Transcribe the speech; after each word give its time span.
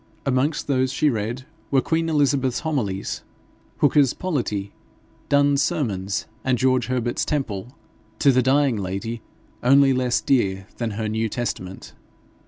Amongst 0.25 0.65
those 0.65 0.91
she 0.91 1.11
read 1.11 1.45
were 1.69 1.79
Queen 1.79 2.09
Elizabeth's 2.09 2.61
Homilies, 2.61 3.21
Hooker's 3.81 4.15
Politie, 4.15 4.71
Donne's 5.29 5.61
Sermons, 5.61 6.25
and 6.43 6.57
George 6.57 6.87
Herbert's 6.87 7.23
Temple, 7.23 7.77
to 8.17 8.31
the 8.31 8.41
dying 8.41 8.77
lady 8.77 9.21
only 9.61 9.93
less 9.93 10.19
dear 10.19 10.65
than 10.77 10.93
her 10.97 11.07
New 11.07 11.29
Testament. 11.29 11.93